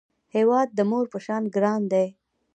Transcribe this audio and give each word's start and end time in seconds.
هیواد 0.35 0.67
د 0.73 0.79
مور 0.89 1.05
په 1.13 1.19
شان 1.25 1.43
ګران 1.55 1.81
دی 1.91 2.07